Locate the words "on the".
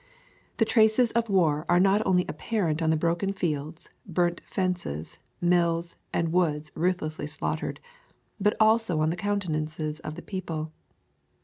2.81-2.97, 9.01-9.15